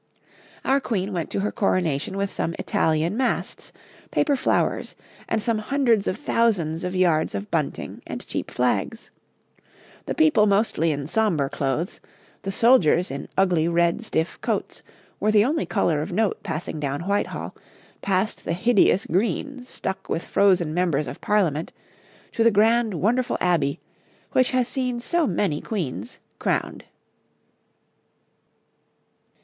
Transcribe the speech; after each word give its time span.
Our 0.65 0.79
Queen 0.79 1.13
went 1.13 1.29
to 1.29 1.41
her 1.41 1.51
coronation 1.51 2.17
with 2.17 2.31
some 2.33 2.55
Italian 2.57 3.15
masts, 3.15 3.71
paper 4.09 4.35
flowers, 4.35 4.95
and 5.29 5.43
some 5.43 5.59
hundreds 5.59 6.07
of 6.07 6.17
thousands 6.17 6.83
of 6.83 6.95
yards 6.95 7.35
of 7.35 7.51
bunting 7.51 8.01
and 8.07 8.25
cheap 8.25 8.49
flags; 8.49 9.11
the 10.07 10.15
people 10.15 10.47
mostly 10.47 10.91
in 10.91 11.05
sombre 11.05 11.51
clothes; 11.51 11.99
the 12.41 12.51
soldiers 12.51 13.11
in 13.11 13.29
ugly 13.37 13.67
red, 13.67 14.03
stiff 14.03 14.41
coats, 14.41 14.81
were 15.19 15.31
the 15.31 15.45
only 15.45 15.67
colour 15.67 16.01
of 16.01 16.11
note 16.11 16.41
passing 16.41 16.79
down 16.79 17.01
Whitehall, 17.01 17.53
past 18.01 18.43
the 18.43 18.53
hideous 18.53 19.05
green 19.05 19.63
stuck 19.63 20.09
with 20.09 20.23
frozen 20.25 20.73
Members 20.73 21.05
of 21.05 21.21
Parliament, 21.21 21.71
to 22.31 22.43
the 22.43 22.49
grand, 22.49 22.95
wonderful 22.95 23.37
Abbey, 23.39 23.79
which 24.31 24.49
has 24.49 24.67
seen 24.67 24.99
so 24.99 25.27
many 25.27 25.61
Queens 25.61 26.17
crowned. 26.39 26.85